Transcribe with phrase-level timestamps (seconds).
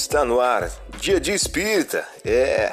[0.00, 0.70] Está no ar,
[1.00, 2.06] Dia de Espírita.
[2.24, 2.70] É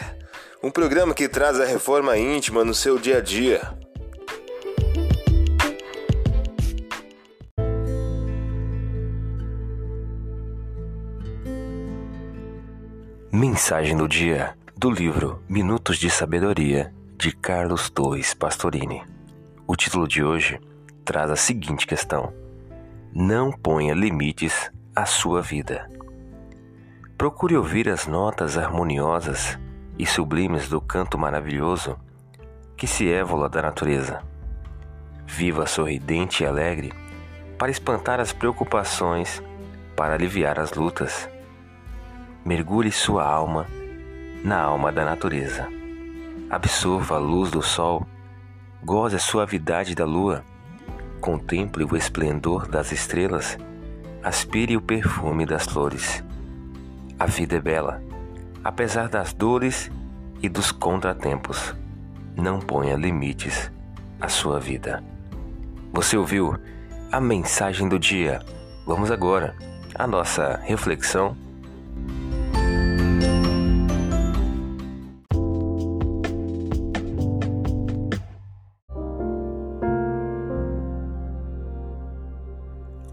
[0.62, 3.62] um programa que traz a reforma íntima no seu dia a dia.
[13.32, 19.02] Mensagem do dia do livro Minutos de Sabedoria de Carlos Torres Pastorini.
[19.66, 20.62] O título de hoje
[21.04, 22.32] traz a seguinte questão:
[23.12, 25.90] Não ponha limites à sua vida.
[27.26, 29.58] Procure ouvir as notas harmoniosas
[29.98, 31.98] e sublimes do canto maravilhoso
[32.78, 34.22] que se évola da natureza.
[35.26, 36.94] Viva sorridente e alegre
[37.58, 39.42] para espantar as preocupações,
[39.96, 41.28] para aliviar as lutas.
[42.46, 43.66] Mergulhe sua alma
[44.44, 45.68] na alma da natureza.
[46.48, 48.06] Absorva a luz do sol,
[48.84, 50.44] goze a suavidade da lua,
[51.20, 53.58] contemple o esplendor das estrelas,
[54.22, 56.24] aspire o perfume das flores.
[57.18, 58.04] A vida é bela,
[58.62, 59.90] apesar das dores
[60.42, 61.74] e dos contratempos.
[62.36, 63.72] Não ponha limites
[64.20, 65.02] à sua vida.
[65.94, 66.60] Você ouviu
[67.10, 68.42] a mensagem do dia?
[68.86, 69.56] Vamos agora
[69.98, 71.38] à nossa reflexão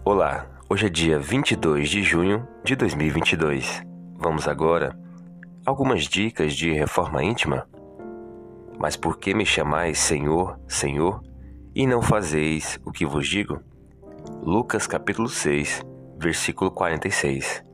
[0.03, 3.92] Olá, hoje é dia 22 de junho de 2022.
[4.23, 4.97] Vamos agora
[5.65, 7.67] algumas dicas de reforma íntima.
[8.79, 11.21] Mas por que me chamais Senhor, Senhor,
[11.75, 13.59] e não fazeis o que vos digo?
[14.41, 15.83] Lucas capítulo 6,
[16.17, 17.65] versículo 46.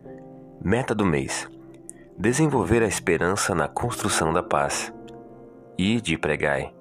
[0.59, 1.47] Meta do mês:
[2.17, 4.91] desenvolver a esperança na construção da paz.
[5.77, 6.73] E de pregai,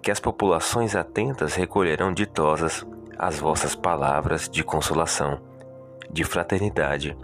[0.00, 2.86] que as populações atentas recolherão ditosas
[3.18, 5.42] as vossas palavras de consolação,
[6.12, 7.16] de fraternidade,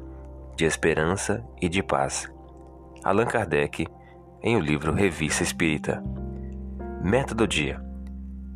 [0.57, 2.29] de esperança e de paz.
[3.05, 3.87] Allan Kardec,
[4.43, 6.03] em o livro Revista Espírita.
[7.03, 7.81] Meta do dia: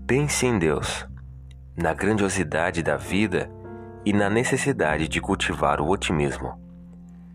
[0.06, 1.06] pense em Deus,
[1.76, 3.50] na grandiosidade da vida
[4.04, 6.58] e na necessidade de cultivar o otimismo.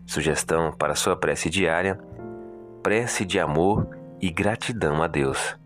[0.04, 1.98] Sugestão para sua prece diária:
[2.82, 3.88] prece de amor
[4.20, 5.56] e gratidão a Deus.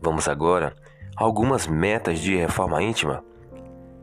[0.00, 0.74] Vamos agora
[1.16, 3.24] a algumas metas de reforma íntima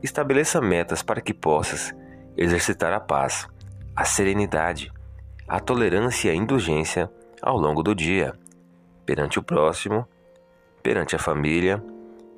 [0.04, 1.96] Estabeleça metas para que possas
[2.36, 3.48] exercitar a paz,
[3.96, 4.92] a serenidade,
[5.48, 7.12] a tolerância e a indulgência
[7.42, 8.34] ao longo do dia,
[9.06, 10.08] perante o próximo,
[10.82, 11.84] perante a família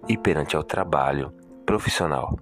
[0.07, 1.33] e perante o trabalho
[1.65, 2.37] profissional.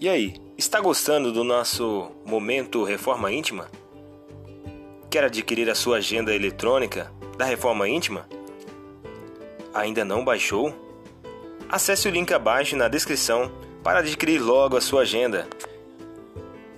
[0.00, 3.68] E aí, está gostando do nosso momento Reforma Íntima?
[5.10, 8.26] Quer adquirir a sua agenda eletrônica da Reforma Íntima?
[9.74, 10.72] Ainda não baixou?
[11.68, 13.50] Acesse o link abaixo na descrição
[13.82, 15.48] para adquirir logo a sua agenda.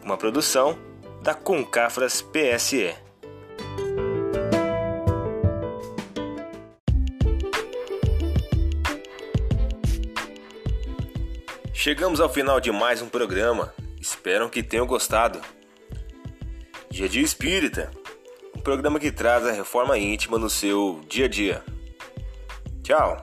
[0.02, 0.78] Uma produção
[1.22, 2.94] da Concafras PSE.
[11.74, 13.72] Chegamos ao final de mais um programa.
[14.00, 15.40] Espero que tenham gostado.
[16.90, 17.90] Dia de Espírita
[18.66, 21.62] programa que traz a reforma íntima no seu dia a dia.
[22.86, 23.18] Tchau!